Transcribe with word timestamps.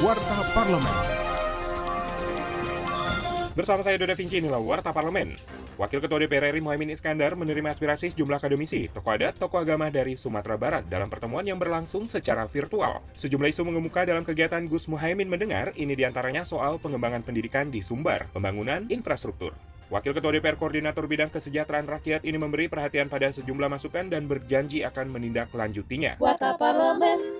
Warta 0.00 0.40
Parlemen. 0.56 0.96
Bersama 3.52 3.84
saya 3.84 4.00
Doda 4.00 4.16
Vinci 4.16 4.40
inilah 4.40 4.56
Warta 4.56 4.96
Parlemen. 4.96 5.36
Wakil 5.76 6.00
Ketua 6.00 6.24
DPR 6.24 6.56
RI 6.56 6.64
Mohaimin 6.64 6.96
Iskandar 6.96 7.36
menerima 7.36 7.76
aspirasi 7.76 8.08
sejumlah 8.08 8.40
akademisi, 8.40 8.88
tokoh 8.88 9.12
adat, 9.12 9.36
tokoh 9.36 9.60
agama 9.60 9.92
dari 9.92 10.16
Sumatera 10.16 10.56
Barat 10.56 10.88
dalam 10.88 11.12
pertemuan 11.12 11.44
yang 11.44 11.60
berlangsung 11.60 12.08
secara 12.08 12.48
virtual. 12.48 13.04
Sejumlah 13.12 13.52
isu 13.52 13.60
mengemuka 13.68 14.08
dalam 14.08 14.24
kegiatan 14.24 14.64
Gus 14.72 14.88
Mohaimin 14.88 15.28
mendengar, 15.28 15.76
ini 15.76 15.92
di 15.92 16.08
antaranya 16.08 16.48
soal 16.48 16.80
pengembangan 16.80 17.20
pendidikan 17.20 17.68
di 17.68 17.84
Sumbar, 17.84 18.32
pembangunan 18.32 18.88
infrastruktur. 18.88 19.52
Wakil 19.92 20.16
Ketua 20.16 20.32
DPR 20.32 20.56
Koordinator 20.56 21.04
Bidang 21.04 21.28
Kesejahteraan 21.28 21.84
Rakyat 21.84 22.24
ini 22.24 22.40
memberi 22.40 22.72
perhatian 22.72 23.12
pada 23.12 23.28
sejumlah 23.36 23.68
masukan 23.68 24.08
dan 24.08 24.24
berjanji 24.24 24.80
akan 24.80 25.12
menindaklanjutinya. 25.12 26.16
Warta 26.16 26.56
Parlemen. 26.56 27.39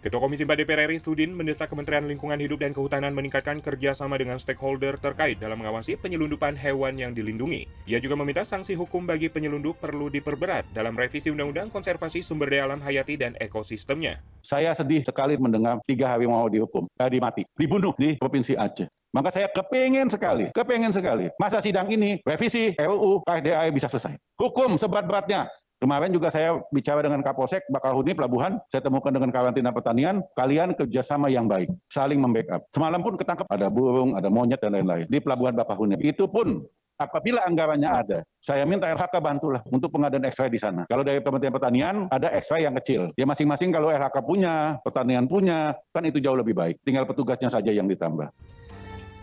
Ketua 0.00 0.16
Komisi 0.16 0.48
4 0.48 0.64
DPR 0.64 0.88
RI 0.88 0.96
Studin 0.96 1.36
mendesak 1.36 1.68
Kementerian 1.68 2.08
Lingkungan 2.08 2.40
Hidup 2.40 2.64
dan 2.64 2.72
Kehutanan 2.72 3.12
meningkatkan 3.12 3.60
kerjasama 3.60 4.16
dengan 4.16 4.40
stakeholder 4.40 4.96
terkait 4.96 5.36
dalam 5.36 5.60
mengawasi 5.60 6.00
penyelundupan 6.00 6.56
hewan 6.56 6.96
yang 6.96 7.12
dilindungi. 7.12 7.68
Ia 7.84 8.00
juga 8.00 8.16
meminta 8.16 8.40
sanksi 8.40 8.72
hukum 8.80 9.04
bagi 9.04 9.28
penyelundup 9.28 9.76
perlu 9.76 10.08
diperberat 10.08 10.72
dalam 10.72 10.96
revisi 10.96 11.28
Undang-Undang 11.28 11.68
Konservasi 11.68 12.24
Sumber 12.24 12.48
Daya 12.48 12.64
Alam 12.64 12.80
Hayati 12.80 13.20
dan 13.20 13.36
Ekosistemnya. 13.36 14.24
Saya 14.40 14.72
sedih 14.72 15.04
sekali 15.04 15.36
mendengar 15.36 15.84
tiga 15.84 16.16
harimau 16.16 16.48
dihukum, 16.48 16.88
eh, 16.96 17.10
dimati, 17.12 17.44
dibunuh 17.60 17.92
di 18.00 18.16
Provinsi 18.16 18.56
Aceh. 18.56 18.88
Maka 19.10 19.34
saya 19.34 19.50
kepengen 19.50 20.06
sekali, 20.06 20.54
kepengen 20.54 20.94
sekali. 20.94 21.28
Masa 21.34 21.58
sidang 21.58 21.90
ini, 21.90 22.22
revisi 22.22 22.72
RUU 22.78 23.26
KSDA 23.26 23.66
bisa 23.74 23.90
selesai. 23.90 24.14
Hukum 24.38 24.78
seberat-beratnya, 24.78 25.50
Kemarin 25.80 26.12
juga 26.12 26.28
saya 26.28 26.60
bicara 26.68 27.00
dengan 27.00 27.24
Kapolsek 27.24 27.64
Bakahuni 27.72 28.12
Pelabuhan, 28.12 28.60
saya 28.68 28.84
temukan 28.84 29.08
dengan 29.08 29.32
karantina 29.32 29.72
pertanian, 29.72 30.20
kalian 30.36 30.76
kerjasama 30.76 31.32
yang 31.32 31.48
baik, 31.48 31.72
saling 31.88 32.20
membackup. 32.20 32.68
Semalam 32.68 33.00
pun 33.00 33.16
ketangkep 33.16 33.48
ada 33.48 33.72
burung, 33.72 34.12
ada 34.12 34.28
monyet 34.28 34.60
dan 34.60 34.76
lain-lain 34.76 35.08
di 35.08 35.16
Pelabuhan 35.24 35.56
Bakahuni. 35.56 35.96
Itu 36.04 36.28
pun 36.28 36.68
apabila 37.00 37.48
anggarannya 37.48 37.88
ada, 37.88 38.18
saya 38.44 38.68
minta 38.68 38.92
LHK 38.92 39.24
bantulah 39.24 39.64
untuk 39.72 39.88
pengadaan 39.88 40.28
X-ray 40.28 40.52
di 40.52 40.60
sana. 40.60 40.84
Kalau 40.84 41.00
dari 41.00 41.24
Kementerian 41.24 41.56
Pertanian 41.56 41.94
ada 42.12 42.28
X-ray 42.28 42.68
yang 42.68 42.76
kecil. 42.76 43.16
Ya 43.16 43.24
masing-masing 43.24 43.72
kalau 43.72 43.88
LHK 43.88 44.20
punya, 44.20 44.76
pertanian 44.84 45.24
punya, 45.24 45.80
kan 45.96 46.04
itu 46.04 46.20
jauh 46.20 46.36
lebih 46.36 46.52
baik. 46.52 46.76
Tinggal 46.84 47.08
petugasnya 47.08 47.48
saja 47.48 47.72
yang 47.72 47.88
ditambah. 47.88 48.28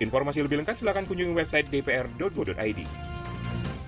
Informasi 0.02 0.42
lebih 0.42 0.66
lengkap 0.66 0.74
silakan 0.74 1.06
kunjungi 1.06 1.38
website 1.38 1.70
dpr.go.id. 1.70 2.82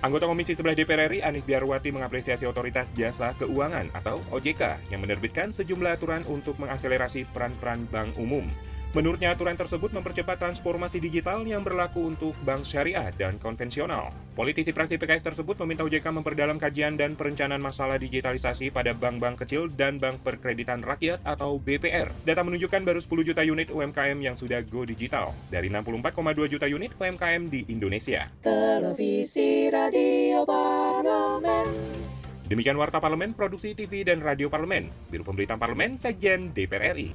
Anggota 0.00 0.24
Komisi 0.24 0.56
11 0.56 0.80
DPR 0.80 1.12
RI 1.12 1.20
Anis 1.20 1.44
Biarwati 1.44 1.92
mengapresiasi 1.92 2.48
Otoritas 2.48 2.88
Jasa 2.96 3.36
Keuangan 3.36 3.92
atau 3.92 4.24
OJK 4.32 4.88
yang 4.88 5.04
menerbitkan 5.04 5.52
sejumlah 5.52 6.00
aturan 6.00 6.24
untuk 6.24 6.56
mengakselerasi 6.56 7.28
peran-peran 7.36 7.84
bank 7.92 8.16
umum. 8.16 8.48
Menurutnya 8.90 9.30
aturan 9.30 9.54
tersebut 9.54 9.94
mempercepat 9.94 10.42
transformasi 10.42 10.98
digital 10.98 11.46
yang 11.46 11.62
berlaku 11.62 12.10
untuk 12.10 12.34
bank 12.42 12.66
syariah 12.66 13.14
dan 13.14 13.38
konvensional. 13.38 14.10
Politisi 14.34 14.74
fraksi 14.74 14.98
PKS 14.98 15.30
tersebut 15.30 15.54
meminta 15.62 15.86
OJK 15.86 16.10
memperdalam 16.10 16.58
kajian 16.58 16.98
dan 16.98 17.14
perencanaan 17.14 17.62
masalah 17.62 18.02
digitalisasi 18.02 18.74
pada 18.74 18.90
bank-bank 18.90 19.46
kecil 19.46 19.70
dan 19.70 20.02
bank 20.02 20.26
perkreditan 20.26 20.82
rakyat 20.82 21.22
atau 21.22 21.62
BPR. 21.62 22.10
Data 22.26 22.42
menunjukkan 22.42 22.82
baru 22.82 22.98
10 22.98 23.28
juta 23.30 23.42
unit 23.46 23.70
UMKM 23.70 24.18
yang 24.18 24.34
sudah 24.34 24.58
go 24.66 24.82
digital 24.82 25.38
dari 25.54 25.70
64,2 25.70 26.50
juta 26.50 26.66
unit 26.66 26.90
UMKM 26.98 27.46
di 27.46 27.70
Indonesia. 27.70 28.26
Televisi 28.42 29.70
Radio 29.70 30.42
Parlemen. 30.42 31.70
Demikian 32.50 32.74
Warta 32.74 32.98
Parlemen, 32.98 33.38
Produksi 33.38 33.78
TV 33.78 34.02
dan 34.02 34.18
Radio 34.18 34.50
Parlemen, 34.50 34.90
Biro 35.06 35.22
Pemberitaan 35.22 35.62
Parlemen, 35.62 35.94
Sekjen 35.94 36.50
DPR 36.50 36.98
RI. 36.98 37.14